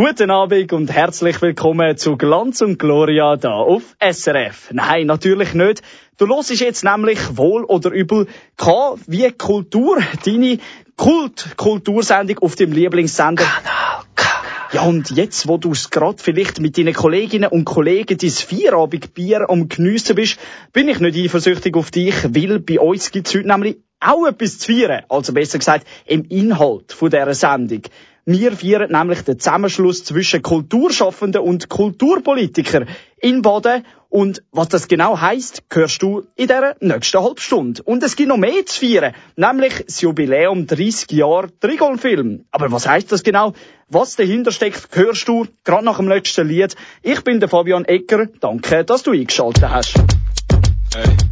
[0.00, 4.70] Guten Abend und herzlich willkommen zu Glanz und Gloria da auf SRF.
[4.70, 5.82] Nein, natürlich nicht.
[6.18, 10.58] Du hörst jetzt nämlich wohl oder übel K wie Kultur, deine
[10.96, 13.42] Kult-Kultursendung auf dem Lieblingssender.
[13.42, 14.28] Kanal K.
[14.70, 19.50] Ja, und jetzt, wo du es gerade vielleicht mit deinen Kolleginnen und Kollegen dein Vierabendbier
[19.50, 20.38] am Geniessen bist,
[20.72, 24.72] bin ich nicht eifersüchtig auf dich, weil bei uns gibt's heute nämlich auch etwas zu
[24.72, 25.02] feiern.
[25.08, 27.82] Also besser gesagt, im Inhalt von dieser Sendung.
[28.30, 33.86] Wir feiern nämlich den Zusammenschluss zwischen Kulturschaffenden und Kulturpolitikern in Baden.
[34.10, 37.82] Und was das genau heisst, hörst du in der nächsten Halbstunde.
[37.82, 42.44] Und es gibt noch mehr zu feiern, nämlich das Jubiläum 30 Jahre Trigon-Film.
[42.50, 43.54] Aber was heisst das genau?
[43.88, 46.76] Was dahinter steckt, hörst du gerade nach dem letzten Lied.
[47.02, 48.26] Ich bin der Fabian Ecker.
[48.40, 49.94] Danke, dass du eingeschaltet hast.
[50.94, 51.27] Hey.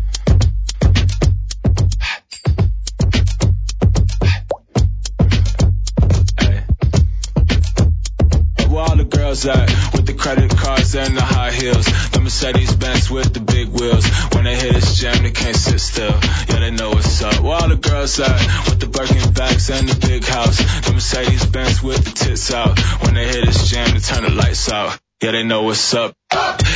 [9.45, 11.85] At with the credit cards and the high heels.
[12.13, 14.07] The Mercedes Benz with the big wheels.
[14.33, 16.15] When they hit this jam, they can't sit still.
[16.49, 17.41] Yeah, they know what's up.
[17.41, 20.57] Where all the girls at with the Birkin bags and the big house.
[20.87, 22.79] The Mercedes Benz with the tits out.
[23.03, 24.99] When they hit this jam, they turn the lights out.
[25.23, 26.15] Yeah, they know what's up.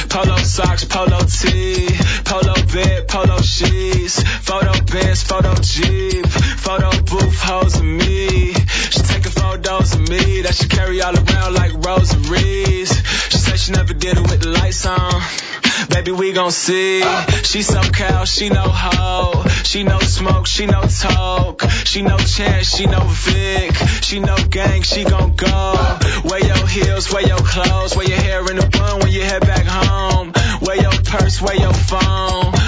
[0.09, 1.89] Polo socks, polo tee,
[2.25, 6.25] polo bed, polo sheets, photo bench, photo jeep,
[6.61, 8.53] photo booth, hoes of me.
[8.93, 12.91] She taking photos of me that she carry all around like rosaries.
[13.31, 15.23] She said she never did it with the lights on.
[15.89, 17.03] Baby, we gon' see.
[17.45, 19.45] She so cow, she know hoe.
[19.65, 21.63] She no smoke, she no talk.
[21.85, 23.75] She no chance, she no Vic.
[24.03, 25.99] She no gang, she gon' go.
[26.25, 29.41] Wear your heels, wear your clothes, wear your hair in a bun when you head
[29.41, 30.33] back home.
[30.61, 32.60] Wear your purse, wear your phone.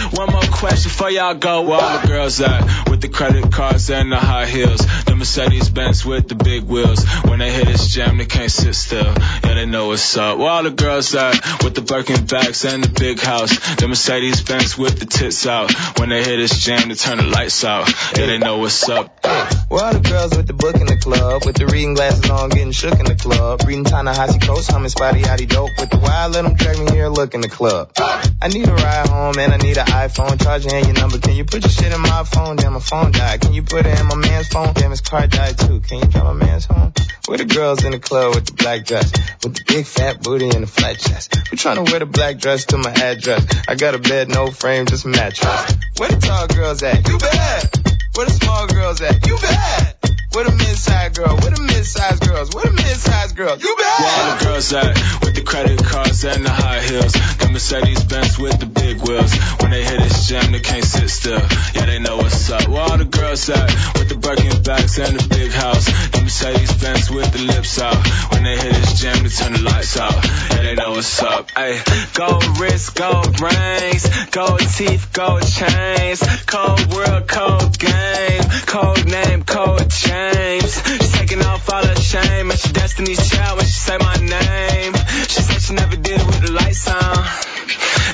[0.63, 1.63] Question for y'all go.
[1.63, 2.89] Where all the girls at?
[2.89, 4.79] With the credit cards and the high heels.
[5.07, 7.05] The Mercedes Benz with the big wheels.
[7.25, 9.13] When they hit this jam, they can't sit still.
[9.43, 10.39] Yeah, they know what's up.
[10.39, 11.65] Where all the girls at?
[11.65, 13.51] With the Birkin bags and the big house.
[13.75, 15.73] The Mercedes Benz with the tits out.
[15.99, 17.93] When they hit this jam, they turn the lights out.
[18.17, 19.22] Yeah, they know what's up.
[19.69, 21.45] Where all the girls with the book in the club?
[21.47, 23.63] With the reading glasses on, getting shook in the club.
[23.67, 25.71] Reading Ta-Nehisi Coast, humming Spotty Yachty Dope.
[25.79, 27.93] With the wild, let them drag me here, look in the club.
[27.97, 30.43] I need a ride home and I need an iPhone.
[30.43, 31.19] Charging in your number.
[31.19, 32.57] Can you put your shit in my phone?
[32.57, 33.41] Damn, my phone died.
[33.41, 34.73] Can you put it in my man's phone?
[34.75, 35.81] Damn, his car died too.
[35.81, 36.93] Can you drive my man's home?
[37.27, 39.13] Where the girls in the club with the black dress?
[39.43, 41.35] With the big fat booty and the flat chest.
[41.51, 43.47] We trying to wear the black dress to my address.
[43.69, 45.77] I got a bed, no frame, just mattress.
[45.99, 47.09] Where the tall girls at?
[47.09, 47.92] You bad.
[48.15, 49.27] Where the small girls at?
[49.27, 49.97] You bad.
[50.33, 51.37] Where the mid-size girl?
[51.37, 52.55] Where the mid-size girls?
[52.55, 53.63] Where the mid-size girls?
[53.63, 54.01] You bad.
[54.01, 54.97] Where all the girls at?
[55.25, 57.13] With the credit cards and the high heels.
[57.13, 59.33] The Mercedes Benz with the big wheels.
[59.61, 61.41] When they hit this jam, they can't sit still.
[61.75, 62.69] Yeah, they know what's up.
[62.69, 63.69] Where all the girls at?
[63.97, 65.85] With bags and the big house.
[65.85, 68.01] The Mercedes Benz with the lips out.
[68.33, 70.25] When they hit this jam, they turn the lights out.
[70.51, 71.51] Yeah, they know what's up.
[71.51, 71.81] Hey,
[72.15, 79.91] gold wrist, gold rings, gold teeth, gold chains, cold world, cold game, cold name, cold
[80.09, 80.73] names.
[80.83, 84.95] She's taking off all her shame, and she Destiny's Child when she say my name.
[85.29, 87.52] She said she never did it with the lights on.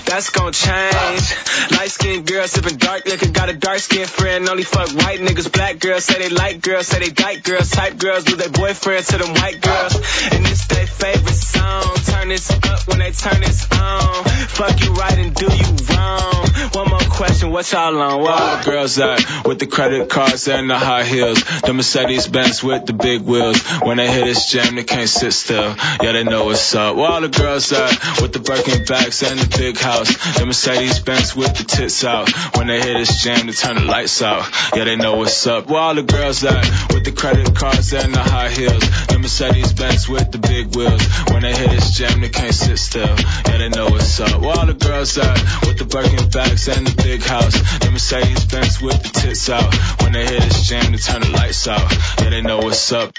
[0.07, 1.25] That's gonna change.
[1.73, 4.49] Light skinned girl sipping dark liquor, got a dark skinned friend.
[4.49, 5.53] Only fuck white niggas.
[5.53, 7.71] Black girls say they like girls, say they dyke girls.
[7.71, 9.95] Type girls with their boyfriend to them white girls.
[10.33, 11.95] And it's their favorite song.
[12.07, 14.25] Turn this up when they turn this on.
[14.25, 16.47] Fuck you right and do you wrong.
[16.73, 18.23] One more question, what y'all on?
[18.23, 19.47] Where all the girls at?
[19.47, 21.43] With the credit cards and the high heels.
[21.63, 23.61] The Mercedes Benz with the big wheels.
[23.83, 25.75] When they hit this jam, they can't sit still.
[26.03, 26.97] Yeah, they know what's up.
[26.97, 28.21] Where all the girls at?
[28.21, 30.15] With the Birkin bags and the big house.
[30.39, 32.29] The Mercedes Benz with the tits out.
[32.57, 34.49] When they hit this jam, they turn the lights out.
[34.75, 35.69] Yeah, they know what's up.
[35.69, 36.65] Where all the girls at?
[36.93, 38.85] With the credit cards and the high heels.
[39.09, 41.03] The Mercedes Benz with the big wheels.
[41.31, 43.17] When they hit this jam, they can't sit still.
[43.47, 44.41] Yeah, they know what's up.
[44.41, 45.67] Where all the girls at?
[45.67, 47.55] With the Birkin bags and the big house.
[47.79, 49.75] The Mercedes Benz with the tits out.
[50.03, 51.91] When they hit this jam, they turn the lights out.
[52.21, 53.13] Yeah, they know what's up.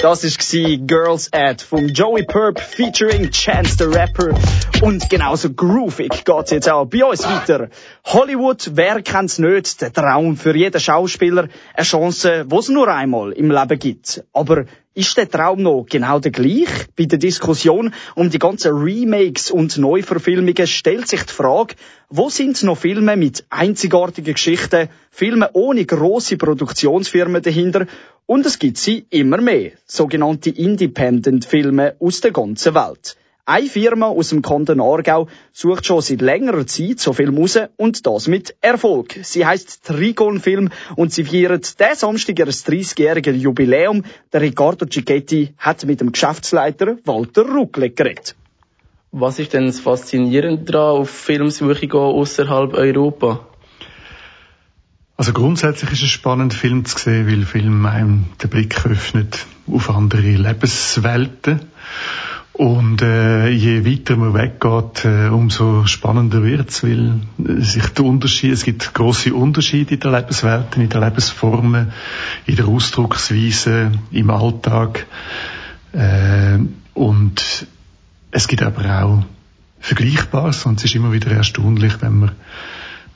[0.00, 4.32] Das war Girls Ad vom Joey Purp featuring Chance the Rapper.
[4.80, 7.68] Und genauso groovig geht's jetzt auch bei uns weiter.
[8.04, 9.80] Hollywood, wer kennt's nicht?
[9.80, 11.48] Der Traum für jeden Schauspieler.
[11.74, 14.24] Eine Chance, die es nur einmal im Leben gibt.
[14.32, 14.66] Aber
[14.98, 16.68] ist der Traum noch genau der gleich?
[16.96, 21.76] Bei der Diskussion um die ganzen Remakes und Neuverfilmungen stellt sich die Frage,
[22.10, 27.86] wo sind noch Filme mit einzigartigen Geschichten, Filme ohne grosse Produktionsfirmen dahinter
[28.26, 33.16] und es gibt sie immer mehr, sogenannte Independent-Filme aus der ganzen Welt.
[33.48, 38.06] Eine Firma aus dem Kanton Aargau sucht schon seit längerer Zeit so Film raus und
[38.06, 39.18] das mit Erfolg.
[39.22, 44.04] Sie heißt Trigon Film und sie feiert diesen Samstag ihr 30-jähriges Jubiläum.
[44.34, 48.36] Der Riccardo Cicchetti hat mit dem Geschäftsleiter Walter Ruckle geredet.
[49.12, 53.46] Was ist denn das Faszinierende daran, auf Filmsuche gehen außerhalb Europa?
[55.16, 59.88] Also grundsätzlich ist es spannend, Film zu sehen, weil Film einem den Blick öffnet auf
[59.88, 61.60] andere Lebenswelten.
[62.58, 68.64] Und äh, je weiter man weggeht, äh, umso spannender wird's, weil sich der Unterschied, es
[68.64, 71.92] gibt große Unterschiede in den Lebenswelten, in den Lebensformen,
[72.46, 75.06] in der Ausdrucksweise, im Alltag.
[75.92, 76.58] Äh,
[76.94, 77.66] und
[78.32, 79.22] es gibt aber auch
[79.78, 82.32] Vergleichbares und es ist immer wieder erstaunlich, wenn man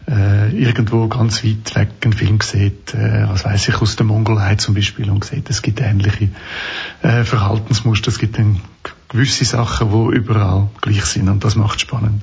[0.09, 4.57] äh, irgendwo ganz weit weg einen Film sieht, äh, was weiß ich, aus der Mongolei
[4.57, 6.29] zum Beispiel und sieht, es gibt ähnliche
[7.03, 8.61] äh, Verhaltensmuster, es gibt dann
[9.09, 12.23] gewisse Sachen, die überall gleich sind und das macht spannend.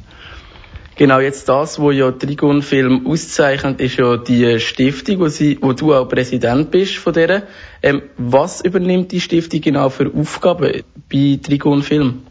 [0.99, 5.71] Genau, jetzt das, wo ja Trigon Film auszeichnet, ist ja die Stiftung, wo, sie, wo
[5.71, 7.43] du auch Präsident bist von der.
[7.81, 12.23] Ähm, was übernimmt die Stiftung genau für Aufgaben bei Trigon Film?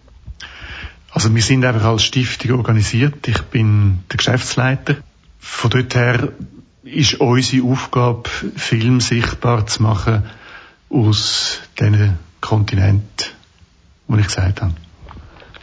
[1.10, 3.26] Also wir sind einfach als Stiftung organisiert.
[3.26, 4.96] Ich bin der Geschäftsleiter.
[5.38, 6.32] Von dort her
[6.84, 10.24] ist unsere Aufgabe, Film sichtbar zu machen
[10.90, 13.26] aus diesen Kontinenten,
[14.08, 14.74] die ich gesagt habe.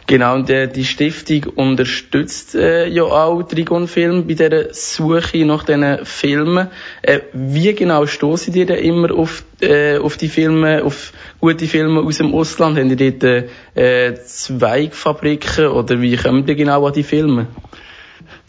[0.08, 5.64] Genau, und äh, die Stiftung unterstützt äh, ja auch Trigon Film bei dieser Suche nach
[5.64, 6.68] diesen Filmen.
[7.02, 12.02] Äh, wie genau stoßen ihr denn immer auf, äh, auf die Filme, auf gute Filme
[12.02, 12.78] aus dem Ausland?
[12.78, 17.48] Haben ihr dort äh, Zweigfabriken oder wie kommen ihr genau an die Filme?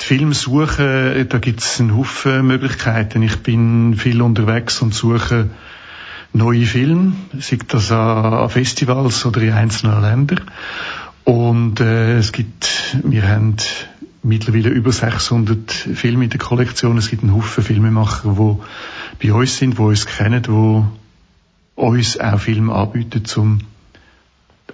[0.02, 3.22] Die Filmsuche, da gibt es einen Haufen Möglichkeiten.
[3.22, 5.50] Ich bin viel unterwegs und suche
[6.34, 10.42] neue Filme, sei das an Festivals oder in einzelnen Ländern.
[11.24, 13.58] Und äh, es gibt, wir haben
[14.24, 16.98] mittlerweile über 600 Filme in der Kollektion.
[16.98, 18.58] Es gibt einen Haufen Filmemacher,
[19.22, 23.60] die bei uns sind, die uns kennen, die uns auch Filme anbieten, zum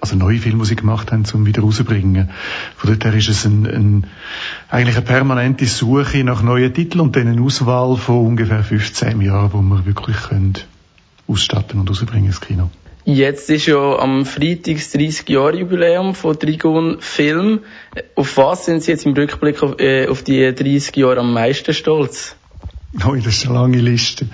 [0.04, 2.30] also neue Filme, die sie gemacht haben, zum wieder rauszubringen.
[2.76, 4.08] Von dort her ist es ein, ein,
[4.70, 9.54] eigentlich eine permanente Suche nach neuen Titeln und dann eine Auswahl von ungefähr 15 Jahren,
[9.54, 10.56] wo wir wirklich können
[11.26, 12.70] ausstatten und rausbringen ins Kino.
[13.06, 17.62] Jetzt ist ja am Freitag das 30-Jahre-Jubiläum von Trigon Film.
[18.16, 21.74] Auf was sind Sie jetzt im Rückblick auf, äh, auf die 30 Jahre am meisten
[21.74, 22.36] stolz?
[23.08, 24.28] Oh, das ist eine lange Liste.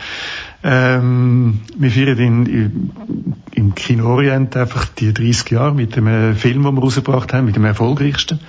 [0.63, 2.92] Ähm, wir feiern in,
[3.59, 7.45] im Kino Orient einfach die 30 Jahre mit dem äh, Film, den wir rausgebracht haben,
[7.45, 8.39] mit dem erfolgreichsten,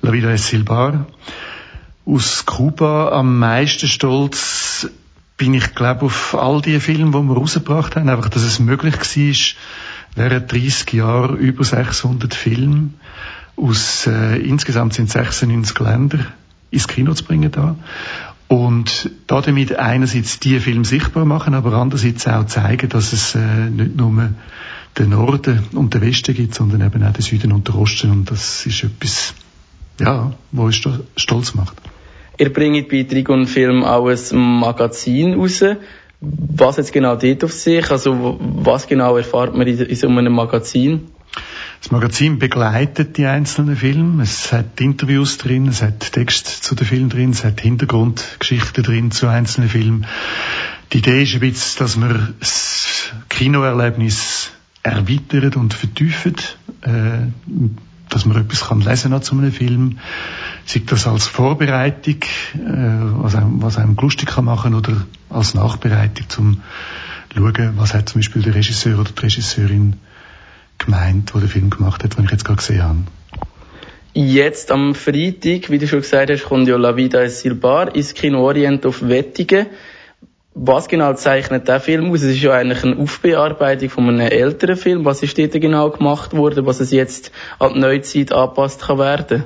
[0.00, 1.06] La Vida es Silbar.
[2.06, 4.88] Aus Kuba am meisten stolz
[5.36, 8.94] bin ich, glaube auf all die Filme, die wir rausgebracht haben, einfach, dass es möglich
[8.94, 12.90] war, während 30 Jahren über 600 Filme
[13.56, 16.20] aus, äh, insgesamt sind 96 Länder
[16.70, 17.76] ins Kino zu bringen da.
[18.48, 23.70] Und da damit einerseits die Filme sichtbar machen, aber andererseits auch zeigen, dass es äh,
[23.70, 24.30] nicht nur
[24.98, 28.10] den Norden und den Westen gibt, sondern eben auch den Süden und den Osten.
[28.10, 29.34] Und das ist etwas,
[29.98, 31.76] ja, was uns stolz macht.
[32.38, 35.64] Ihr bringt bei Trigon Film auch ein Magazin raus.
[36.20, 37.90] Was jetzt genau dort auf sich?
[37.90, 41.08] Also was genau erfahrt man in, so einem Magazin?
[41.80, 44.22] Das Magazin begleitet die einzelnen Filme.
[44.22, 49.10] Es hat Interviews drin, es hat Text zu den Filmen drin, es hat Hintergrundgeschichten drin
[49.10, 50.06] zu einzelnen Filmen.
[50.92, 54.50] Die Idee ist ein bisschen, dass man das Kinoerlebnis
[54.82, 57.28] erweitert und vertieft, äh,
[58.08, 59.98] dass man etwas kann lesen kann zu einem Film,
[60.66, 62.22] sei das als Vorbereitung,
[62.54, 66.60] äh, was, einem, was einem lustig kann machen oder als Nachbereitung zum
[67.34, 69.96] schauen, was hat zum Beispiel der Regisseur oder die Regisseurin
[70.78, 72.98] gemeint, der den Film gemacht hat, den ich jetzt gerade gesehen habe.
[74.16, 78.14] Jetzt am Freitag, wie du schon gesagt hast, kommt ja La Vida es Silbar ins
[78.14, 79.66] Kino Orient auf Wettigen.
[80.54, 82.22] Was genau zeichnet der Film aus?
[82.22, 85.04] Es ist ja eigentlich eine Aufbearbeitung von einem älteren Film.
[85.04, 89.44] Was ist dort genau gemacht worden, was es jetzt an die Neuzeit angepasst kann werden?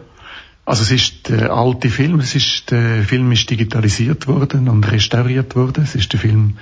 [0.68, 5.56] Also es ist der alte Film, es ist, der Film ist digitalisiert worden und restauriert
[5.56, 5.82] worden.
[5.82, 6.58] Es ist der Film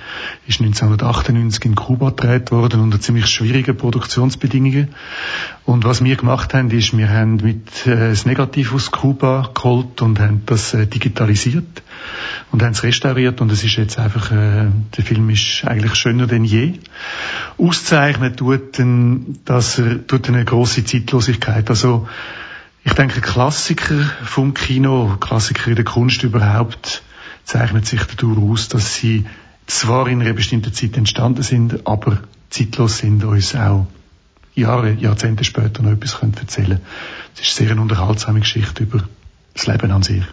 [0.47, 4.95] ist 1998 in Kuba gedreht worden unter ziemlich schwierigen Produktionsbedingungen.
[5.65, 10.01] Und was wir gemacht haben, ist, wir haben mit äh, das Negativ aus Kuba geholt
[10.01, 11.83] und haben das äh, digitalisiert
[12.53, 16.27] und haben es restauriert und es ist jetzt einfach, äh, der Film ist eigentlich schöner
[16.27, 16.75] denn je.
[17.57, 21.69] Auszeichnet tut, ein, dass er tut eine große Zeitlosigkeit.
[21.69, 22.07] Also
[22.87, 27.03] ich denke, Klassiker vom Kino, Klassiker in der Kunst überhaupt,
[27.43, 29.25] zeichnet sich dadurch aus, dass sie
[29.65, 33.87] zwar in einer bestimmten Zeit entstanden sind, aber zeitlos sind, uns auch
[34.55, 36.81] Jahre, Jahrzehnte später noch etwas erzählen können.
[37.35, 39.03] Es ist sehr eine unterhaltsame Geschichte über
[39.53, 40.23] das Leben an sich.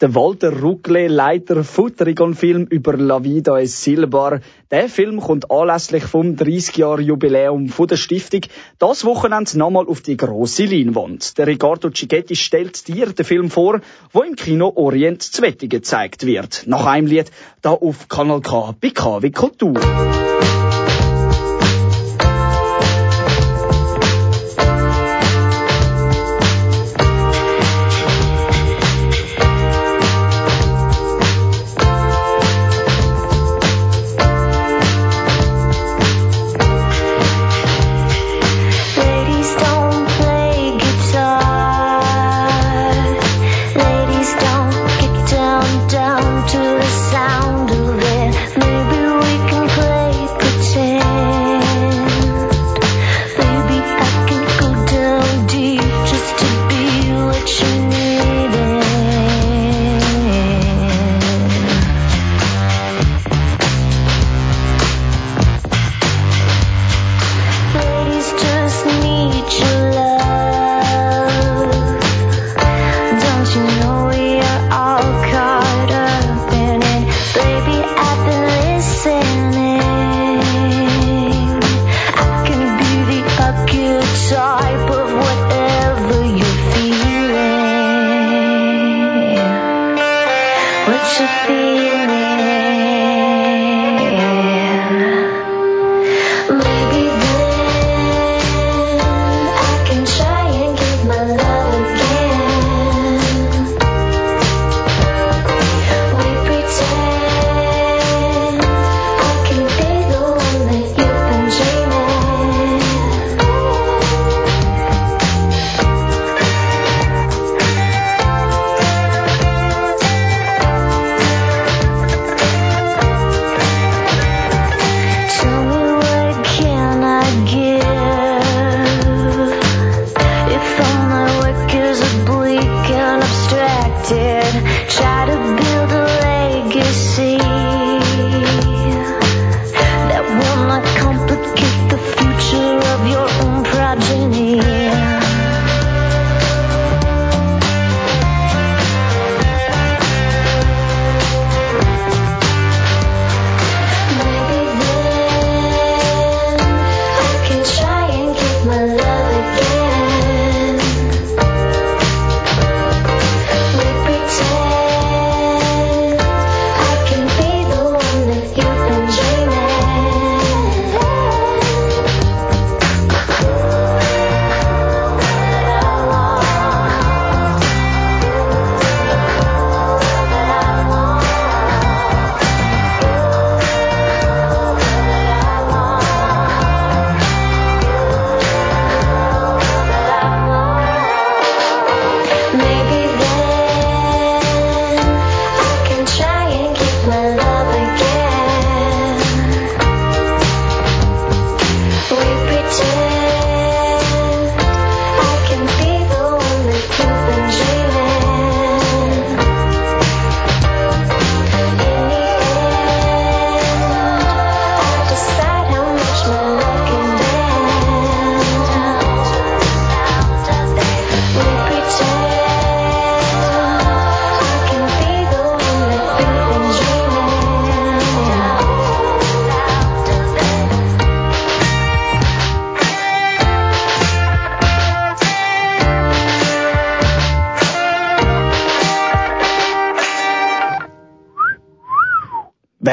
[0.00, 4.40] Der Walter Ruckle, Leiter Futterigon-Film über La Vida es Silbar.
[4.68, 8.40] Der Film kommt anlässlich vom 30-Jahr-Jubiläum der Stiftung
[8.80, 11.38] das Wochenende nochmal auf die grosse Leinwand.
[11.38, 13.80] Der Riccardo Cicchetti stellt dir den Film vor,
[14.12, 16.64] wo im Kino Orient Zwettige gezeigt wird.
[16.66, 17.30] Nach einem Lied
[17.62, 20.23] da auf Kanal K bei KW Kultur.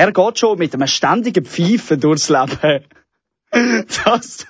[0.01, 2.85] Wer geht schon mit einem ständigen Pfeifen durchs Leben?
[4.03, 4.47] Das,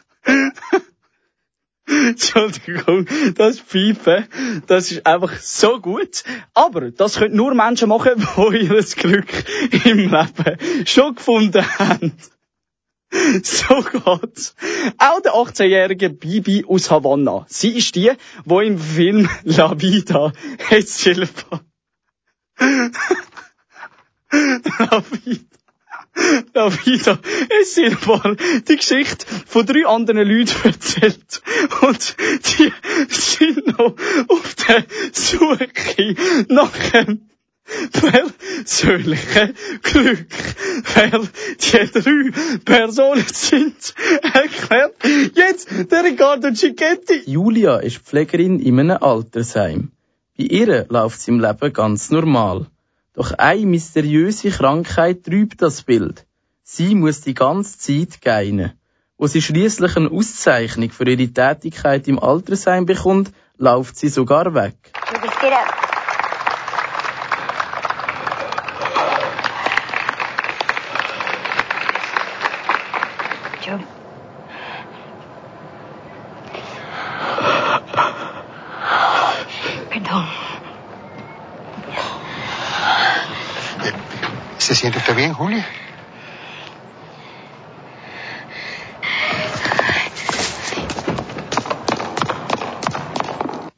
[1.88, 3.06] Entschuldigung,
[3.36, 4.28] das Pfeifen,
[4.68, 6.24] das ist einfach so gut.
[6.54, 9.28] Aber das können nur Menschen machen, die ihr Glück
[9.84, 12.14] im Leben schon gefunden haben.
[13.44, 14.56] So geht's.
[15.00, 17.46] Auch der 18-jährige Bibi aus Havanna.
[17.50, 18.12] Sie ist die,
[18.46, 20.32] die im Film La Vida
[20.70, 21.02] jetzt
[24.32, 25.46] David.
[26.54, 27.20] David,
[27.62, 28.36] es sind mal
[28.68, 31.42] die Geschichte von drei anderen Leuten erzählt.
[31.82, 32.72] Und die
[33.08, 33.96] sind noch
[34.28, 35.70] auf der Suche
[36.50, 36.72] nach,
[37.92, 40.28] persönliche Glück.
[40.94, 41.22] Wer
[41.62, 42.32] die drei
[42.66, 44.96] Personen sind, erklärt
[45.36, 47.22] jetzt der Riccardo Cicchetti.
[47.26, 49.92] Julia ist Pflegerin in einem Altersheim.
[50.38, 52.68] Bei ihr läuft es im Leben ganz normal.
[53.14, 56.26] Doch eine mysteriöse Krankheit trübt das Bild.
[56.64, 58.72] Sie muss die ganze Zeit geinen.
[59.18, 64.78] Wo sie schließlich eine Auszeichnung für ihre Tätigkeit im Altersheim bekommt, läuft sie sogar weg.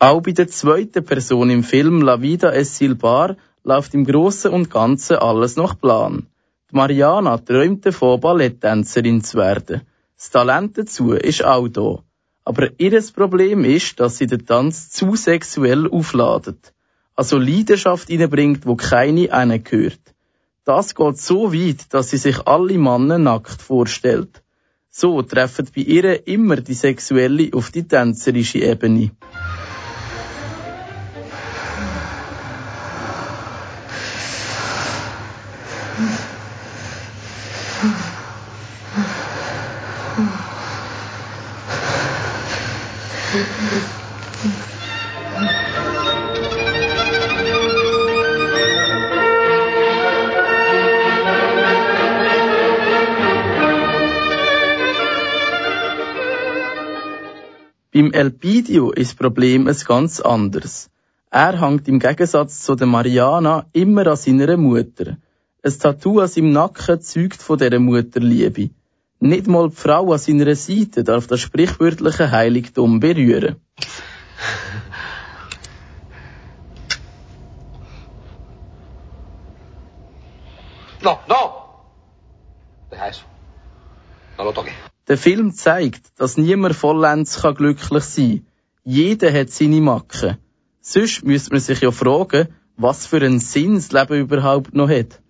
[0.04, 4.70] Auch bei der zweiten Person im Film La Vida es Silbar läuft im Großen und
[4.70, 6.28] Ganzen alles nach Plan.
[6.70, 9.84] Die Mariana träumt davon, Balletttänzerin zu werden.
[10.18, 12.00] Das Talent dazu ist auch da.
[12.44, 16.74] Aber ihr Problem ist, dass sie den Tanz zu sexuell aufladet.
[17.16, 20.02] Also Leidenschaft reinbringt, wo keine einen gehört.
[20.66, 24.44] Das geht so weit, dass sie sich alle Männer nackt vorstellt.
[24.90, 29.12] So treffen bei ihr immer die sexuelle auf die tänzerische Ebene.
[58.14, 60.92] Beim Elpidio ist das Problem ein ganz anderes.
[61.32, 65.18] Er hängt im Gegensatz zu der Mariana immer an seiner Mutter.
[65.64, 68.70] Ein Tattoo an seinem Nacken zeugt von dieser Mutterliebe.
[69.20, 73.56] Nicht mal die Frau an seiner Seite darf das sprichwörtliche Heiligtum berühren.
[81.02, 81.43] No, no.
[85.14, 88.48] Der Film zeigt, dass niemand vollends kann glücklich sein kann.
[88.84, 90.38] Jeder hat seine Macken.
[90.82, 95.22] Sonst müsste man sich ja fragen, was für einen Sinn das Leben überhaupt noch hat.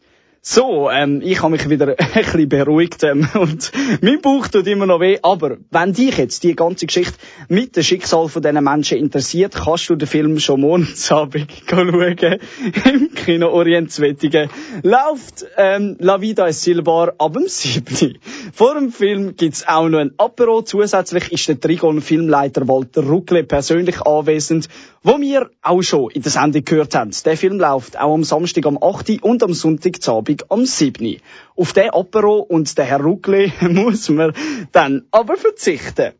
[0.45, 4.85] So, ähm, ich habe mich wieder ein bisschen beruhigt ähm, und mein Bauch tut immer
[4.85, 5.17] noch weh.
[5.21, 7.13] Aber wenn dich jetzt die ganze Geschichte
[7.47, 12.39] mit dem Schicksal von diesen Menschen interessiert, kannst du den Film schon Montagabend schauen.
[12.93, 14.49] Im Kino Orient Zwettigen
[14.81, 18.17] läuft ähm, La Vida es Silbar ab dem 7.
[18.53, 20.61] Vor dem Film gibt's auch noch ein Apero.
[20.61, 24.67] Zusätzlich ist der Trigon-Filmleiter Walter Ruckle persönlich anwesend,
[25.03, 27.11] wo wir auch schon in der Sendung gehört haben.
[27.23, 29.23] Der Film läuft auch am Samstag am 8.
[29.23, 29.53] und am
[30.33, 31.17] Sonntag am 7.
[31.55, 34.33] Auf den Apero und den Herr Ruckle muss man
[34.71, 36.13] dann aber verzichten.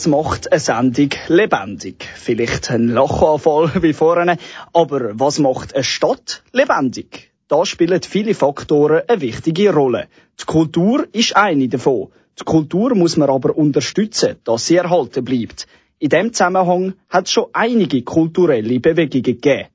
[0.00, 2.08] Was macht eine Sendung lebendig?
[2.14, 4.38] Vielleicht ein Lachanfall wie vorne,
[4.72, 7.30] aber was macht eine Stadt lebendig?
[7.48, 10.08] Da spielen viele Faktoren eine wichtige Rolle.
[10.40, 12.08] Die Kultur ist eine davon.
[12.38, 15.66] Die Kultur muss man aber unterstützen, dass sie erhalten bleibt.
[15.98, 19.68] In dem Zusammenhang hat es schon einige kulturelle Bewegungen gegeben.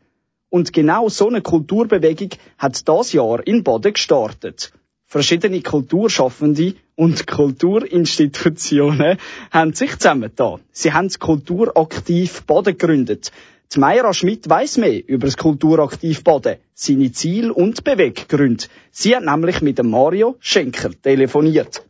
[0.50, 4.72] Und genau so eine Kulturbewegung hat das Jahr in Baden gestartet.
[5.16, 9.18] Verschiedene Kulturschaffende und Kulturinstitutionen
[9.50, 10.60] haben sich zusammengetan.
[10.74, 13.32] Sie haben das Kulturaktiv Baden gegründet.
[13.74, 18.66] Die Meira Schmidt weiss mehr über das Kulturaktiv Baden, seine Ziele und Beweggründe.
[18.92, 21.82] Sie hat nämlich mit dem Mario Schenker telefoniert.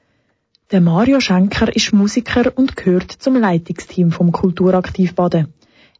[0.70, 5.52] Der Mario Schenker ist Musiker und gehört zum Leitungsteam vom Kulturaktiv Baden.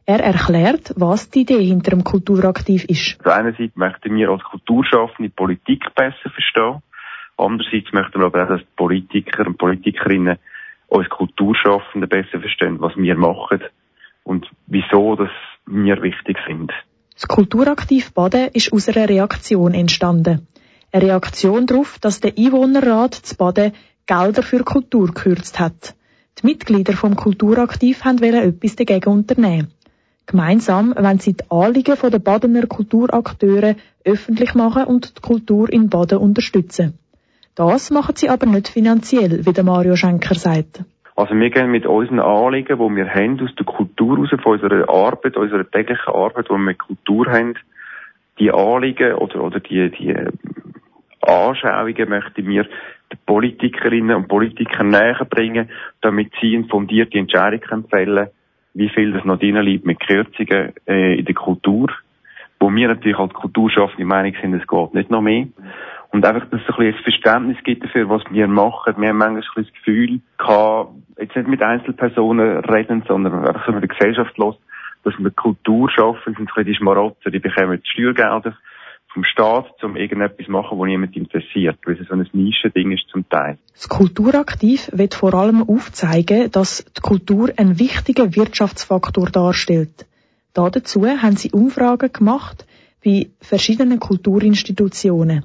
[0.08, 3.16] Er erklärt, was die Idee hinter dem Kulturaktiv ist.
[3.24, 6.82] Also einerseits möchten wir als Kulturschaffende Politik besser verstehen.
[7.36, 10.38] Andererseits möchten wir aber auch, dass die Politiker und Politikerinnen
[10.88, 13.62] uns Kulturschaffende besser verstehen, was wir machen
[14.24, 15.30] und wieso dass
[15.66, 16.72] wir wichtig sind.
[17.14, 20.46] Das Kulturaktiv Baden ist aus einer Reaktion entstanden.
[20.92, 23.72] Eine Reaktion darauf, dass der Einwohnerrat zu Baden
[24.06, 25.94] Gelder für Kultur gekürzt hat.
[26.38, 29.72] Die Mitglieder vom Kulturaktiv haben etwas dagegen unternehmen.
[30.26, 36.18] Gemeinsam wollen sie die Anliegen der Badener Kulturakteure öffentlich machen und die Kultur in Baden
[36.18, 36.98] unterstützen.
[37.56, 40.84] Das machen sie aber nicht finanziell, wie der Mario Schenker sagt.
[41.16, 44.88] Also wir gehen mit unseren Anliegen, die wir haben, aus der Kultur raus, von unserer
[44.88, 47.54] Arbeit, unserer täglichen Arbeit, die wir mit Kultur haben,
[48.38, 50.14] die Anliegen oder, oder die, die
[51.22, 55.70] Anschauungen möchten wir den Politikerinnen und Politikern näher bringen,
[56.02, 58.28] damit sie eine fundierte Entscheidung fällen
[58.76, 61.88] wie viel das noch drin liegt mit Kürzungen äh, in der Kultur,
[62.60, 65.46] wo wir natürlich als Kulturschaffende Meinung sind, es geht nicht noch mehr.
[66.16, 68.94] Und einfach, dass es ein bisschen ein Verständnis gibt dafür, was wir machen.
[68.96, 73.72] Wir haben manchmal ein das Gefühl gehabt, jetzt nicht mit Einzelpersonen reden, sondern einfach so
[73.72, 74.56] mit der Gesellschaft los,
[75.04, 78.56] dass wir Kultur schaffen, sind ein bisschen die Schmarotzer, die bekommen die Steuergelder
[79.12, 83.06] vom Staat, um irgendetwas zu machen, was niemand interessiert, weil es so ein Nischending ist
[83.10, 83.58] zum Teil.
[83.74, 90.06] Das Kulturaktiv wird vor allem aufzeigen, dass die Kultur einen wichtigen Wirtschaftsfaktor darstellt.
[90.54, 92.66] Dazu haben sie Umfragen gemacht
[93.04, 95.44] bei verschiedenen Kulturinstitutionen.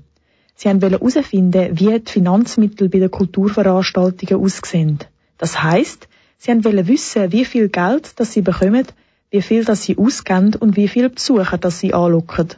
[0.61, 4.99] Sie haben herausfinden, wie die Finanzmittel bei den Kulturveranstaltungen aussehen.
[5.39, 8.85] Das heisst, sie wollen wissen, wie viel Geld das sie bekommen,
[9.31, 12.49] wie viel das sie ausgeben und wie viel Besucher das sie anlocken.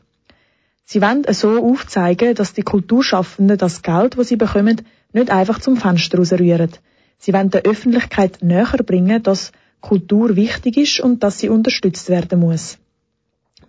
[0.84, 4.82] Sie wollen so aufzeigen, dass die Kulturschaffenden das Geld, das sie bekommen,
[5.14, 6.72] nicht einfach zum Fenster rausrühren.
[7.20, 12.42] Sie wollen der Öffentlichkeit näher bringen, dass Kultur wichtig ist und dass sie unterstützt werden
[12.42, 12.80] muss.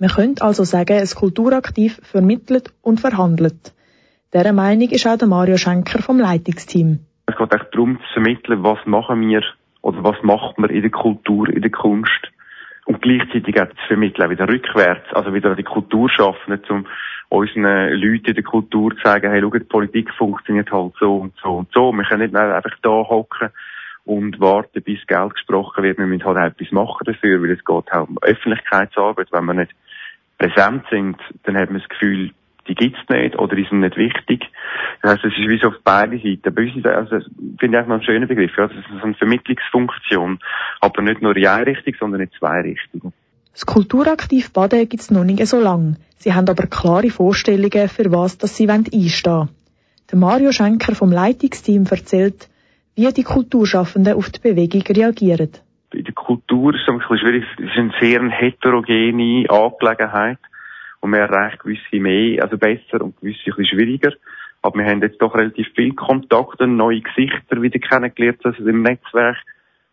[0.00, 3.72] Man könnte also sagen, es kulturaktiv vermittelt und verhandelt.
[4.34, 6.98] Dieser Meinung ist auch der Mario Schenker vom Leitungsteam.
[7.26, 9.44] Es geht echt darum zu vermitteln, was machen wir
[9.80, 12.32] oder was macht man in der Kultur, in der Kunst.
[12.84, 16.84] Und gleichzeitig auch zu vermitteln, wieder rückwärts, also wieder die Kultur schaffen, um
[17.28, 21.34] unseren Leuten in der Kultur zu sagen, hey, schau, die Politik funktioniert halt so und
[21.40, 21.92] so und so.
[21.92, 23.50] Wir können nicht einfach da hocken
[24.04, 25.98] und warten, bis Geld gesprochen wird.
[25.98, 29.28] Wir müssen halt auch etwas machen dafür, weil es geht auch um Öffentlichkeitsarbeit.
[29.30, 29.72] Wenn wir nicht
[30.38, 32.32] präsent sind, dann hat man das Gefühl,
[32.68, 34.50] die gibt's nicht oder die sind nicht wichtig.
[35.02, 36.54] Das heißt, es ist wie so auf beide Seiten.
[36.54, 37.26] Bei uns also,
[37.58, 38.56] finde ich auch noch einen schönen Begriff.
[38.56, 40.38] Ja, das ist so eine Vermittlungsfunktion.
[40.80, 43.12] Aber nicht nur in eine Richtung, sondern in zwei Richtungen.
[43.52, 45.96] Das Kulturaktiv Baden gibt's noch nicht so lange.
[46.18, 49.48] Sie haben aber klare Vorstellungen, für was dass sie einstehen wollen.
[50.10, 52.48] Der Mario Schenker vom Leitungsteam erzählt,
[52.96, 55.50] wie die Kulturschaffenden auf die Bewegung reagieren.
[55.92, 57.44] In der Kultur ist es ein bisschen schwierig.
[57.58, 60.38] Es ist eine sehr heterogene Angelegenheit
[61.04, 64.14] und wir erreichen gewisse mehr, also besser und gewisse ein bisschen schwieriger.
[64.62, 69.36] Aber wir haben jetzt doch relativ viel Kontakte, neue Gesichter wieder kennengelernt, also im Netzwerk.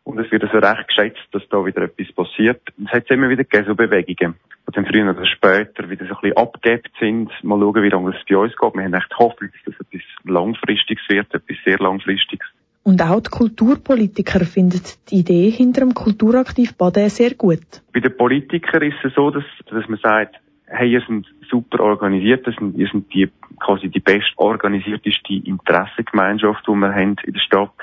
[0.06, 2.62] Und es wird also recht geschätzt, dass da wieder etwas passiert.
[2.86, 6.22] Es hat immer wieder gegeben, so Bewegungen, die dann früher oder später wieder so ein
[6.22, 7.30] bisschen abgebt sind.
[7.44, 8.74] Mal schauen, wie lange es bei uns geht.
[8.74, 12.48] Wir haben echt Hoffnung, dass es etwas Langfristiges wird, etwas sehr Langfristiges.
[12.84, 17.82] Und auch die Kulturpolitiker finden die Idee hinter dem Kulturaktiv Baden sehr gut.
[17.94, 20.38] Bei den Politikern ist es so, dass, dass man sagt,
[20.72, 26.66] hey, ihr seid super organisiert, ihr seid, ihr seid die, quasi die best organisierteste Interessengemeinschaft,
[26.68, 27.74] die wir haben in der Stadt.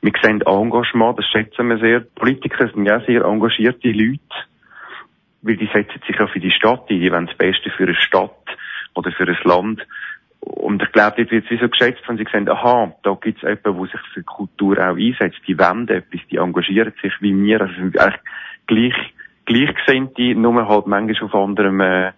[0.00, 2.00] Wir sehen Engagement, das schätzen wir sehr.
[2.00, 4.20] Politiker sind ja sehr engagierte Leute,
[5.42, 7.94] weil die setzen sich auch für die Stadt ein, die wollen das Beste für eine
[7.94, 8.32] Stadt
[8.94, 9.86] oder für ein Land.
[10.40, 13.42] Und ich glaube, dort wird es so geschätzt, wenn sie sehen, aha, da gibt es
[13.42, 15.38] jemanden, der sich für Kultur auch einsetzt.
[15.46, 17.60] Die wollen etwas, die engagieren sich wie wir.
[17.60, 18.20] Also sind eigentlich
[18.66, 19.14] gleich,
[19.44, 22.12] gleichgesinnte, nur halt manchmal auf anderem, äh,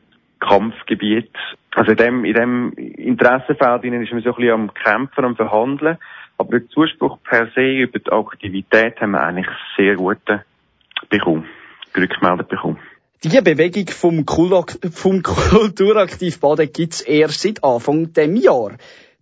[0.47, 1.31] Kampfgebiet.
[1.75, 5.99] Also in dem, in dem Interessenfeld ist man so ein bisschen am Kämpfen, am Verhandeln.
[6.37, 10.43] Aber den Zuspruch per se über die Aktivität haben wir eigentlich sehr guten
[11.09, 11.47] bekommen,
[11.93, 12.79] gerückmeldet bekommen.
[13.23, 14.27] Die Bewegung vom,
[14.93, 18.73] vom Kulturaktiv Baden gibt's erst seit Anfang dem Jahr.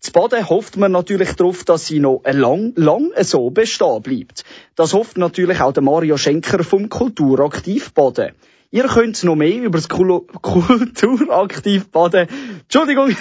[0.00, 4.42] Das Baden hofft man natürlich darauf, dass sie noch lang, lang so bestehen bleibt.
[4.74, 8.32] Das hofft natürlich auch der Mario Schenker vom Kulturaktiv Baden.
[8.74, 12.26] Ihr könnt noch mehr über das Kulturaktiv Baden,
[12.62, 13.14] Entschuldigung,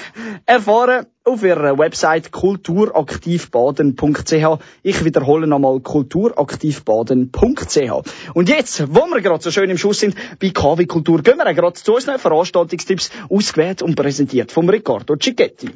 [0.46, 4.60] erfahren auf ihrer Website kulturaktivbaden.ch.
[4.82, 7.92] Ich wiederhole nochmal kulturaktivbaden.ch.
[8.34, 11.54] Und jetzt, wo wir gerade so schön im Schuss sind, bei KW Kultur, gehen wir
[11.54, 15.72] gerade zu unseren Veranstaltungstipps, ausgewählt und präsentiert vom Riccardo Cicchetti.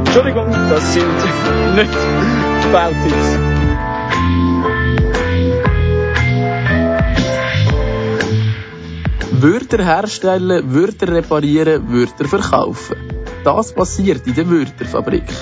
[0.00, 1.06] Entschuldigung, das sind
[1.76, 1.94] nicht
[2.72, 3.57] Bautipps.
[9.40, 12.96] Wörter herstellen, Wörter reparieren, Wörter verkaufen.
[13.44, 15.32] Das passiert in der Wörterfabrik.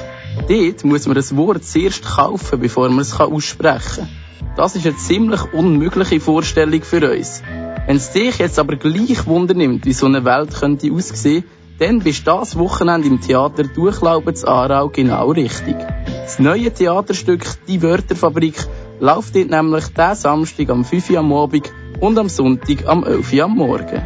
[0.49, 4.55] Dort muss man ein Wort zuerst kaufen, bevor man es aussprechen kann.
[4.55, 7.43] Das ist eine ziemlich unmögliche Vorstellung für uns.
[7.87, 11.45] Wenn es dich jetzt aber gleich Wunder nimmt, wie so eine Welt könnte aussehen,
[11.79, 15.77] dann bist das Wochenende im Theater Durchlauben zu Aarau genau richtig.
[16.07, 18.67] Das neue Theaterstück Die Wörterfabrik
[19.01, 23.33] läuft dort nämlich diesen Samstag am 5 Uhr am Abend und am Sonntag am 11
[23.33, 24.03] Uhr am Morgen.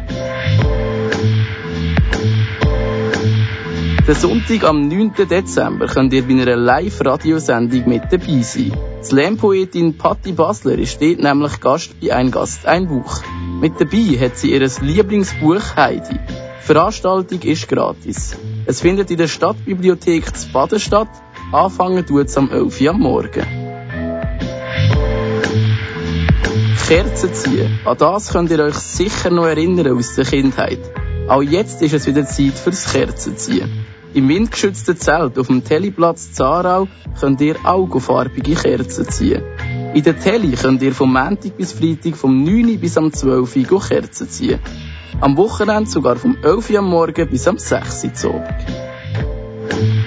[4.07, 5.13] Den Sonntag am 9.
[5.29, 8.71] Dezember könnt ihr bei einer Live-Radiosendung mit dabei sein.
[8.99, 13.21] Die Slam-Poetin Patti Basler ist dort nämlich Gast bei Ein Gast, ein Buch.
[13.59, 16.15] Mit dabei hat sie ihr Lieblingsbuch Heidi.
[16.15, 18.37] Die Veranstaltung ist gratis.
[18.65, 21.09] Es findet in der Stadtbibliothek zu Baden statt.
[21.51, 23.45] Anfangen tut es am 11 Uhr am Morgen.
[26.91, 27.79] Kerzen ziehen.
[27.85, 30.79] An das könnt ihr euch sicher noch erinnern aus der Kindheit.
[31.29, 33.85] Auch jetzt ist es wieder Zeit fürs Kerzenziehen.
[34.13, 39.41] Im windgeschützten Zelt auf dem Telliplatz Zarau könnt ihr auch farbige Kerzen ziehen.
[39.93, 43.81] In der Telly könnt ihr vom Montag bis Freitag vom 9 bis am 12 Uhr
[43.81, 44.59] Kerzen ziehen.
[45.21, 50.00] Am Wochenende sogar vom 11 Uhr am Morgen bis am 6 Uhr Abend.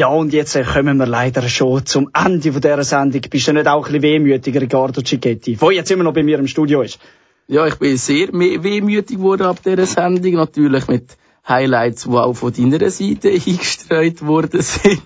[0.00, 3.20] Ja, und jetzt äh, kommen wir leider schon zum Ende dieser Sendung.
[3.28, 6.38] Bist du nicht auch ein bisschen wehmütiger, Ricardo Cicchetti, der jetzt immer noch bei mir
[6.38, 6.98] im Studio ist?
[7.48, 10.32] Ja, ich bin sehr wehmütig geworden ab dieser Sendung.
[10.36, 15.02] Natürlich mit Highlights, die auch von deiner Seite eingestreut worden sind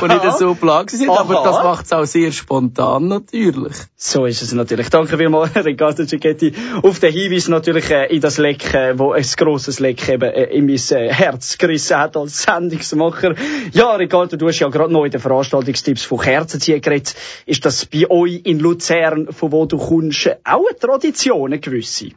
[0.00, 1.20] und nicht so blag sind, Aha.
[1.20, 3.74] aber das macht es auch sehr spontan natürlich.
[3.96, 4.90] So ist es natürlich.
[4.90, 9.24] Danke vielmals, Riccardo Cicchetti, auf den Hinweis natürlich äh, in das Leck, äh, wo ein
[9.36, 13.34] grosses Leck eben äh, in mein äh, Herz gerissen hat als Sendungsmacher.
[13.72, 17.14] Ja, Riccardo, du hast ja gerade noch in den Veranstaltungstipps von Kerzenziehen geredet.
[17.46, 22.10] Ist das bei euch in Luzern, von wo du kommst, auch eine Tradition, eine gewisse?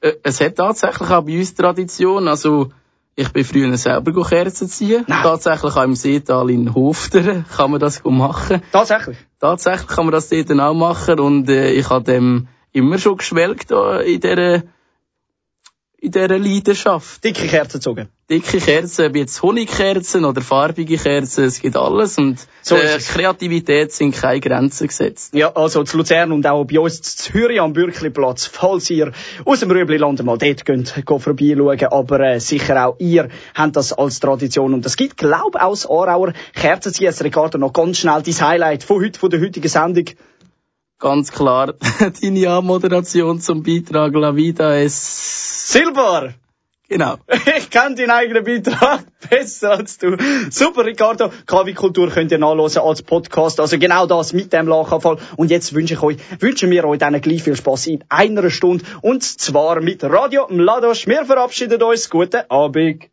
[0.00, 2.70] Äh, es hat tatsächlich auch bei uns Tradition, also
[3.14, 5.04] ich bin früher selber Kerzen ziehen.
[5.06, 5.22] Nein.
[5.22, 8.62] Tatsächlich auch im Seetal in Hofteren kann man das machen.
[8.72, 9.18] Tatsächlich?
[9.38, 13.70] Tatsächlich kann man das dort auch machen und äh, ich habe dem immer schon geschwelgt
[13.70, 14.62] in dieser
[15.98, 17.22] in dieser Leidenschaft.
[17.22, 18.08] Dicke Kerzen gezogen?
[18.32, 23.92] Dicke Kerzen, wie jetzt Honigkerzen oder farbige Kerzen, es gibt alles und so äh, Kreativität
[23.92, 25.34] sind keine Grenzen gesetzt.
[25.34, 29.12] Ja, also zu Luzern und auch bei uns zu Zürich am Bürkliplatz, falls ihr
[29.44, 33.92] aus dem Rübliland mal dort könnt, geht vorbeischauen, aber äh, sicher auch ihr habt das
[33.92, 38.82] als Tradition und es gibt, glaube aus Aarauer Kerzenziehen, Ricardo, noch ganz schnell dein Highlight
[38.82, 40.06] von heute, von der heutigen Sendung.
[40.98, 41.74] Ganz klar,
[42.22, 46.32] deine Anmoderation zum Beitrag La Vida es Silber!
[46.92, 47.16] Genau.
[47.56, 50.16] Ich kenne deinen eigenen Beitrag besser als du.
[50.50, 51.30] Super, Ricardo.
[51.46, 53.60] KW Kultur könnt ihr nachlesen als Podcast.
[53.60, 55.16] Also genau das mit dem Lachanfall.
[55.36, 58.84] Und jetzt wünsche ich euch, wünschen wir euch dann gleich viel Spaß in einer Stunde.
[59.00, 61.06] Und zwar mit Radio Mladosch.
[61.06, 62.10] Wir verabschieden uns.
[62.10, 63.04] Guten Abend.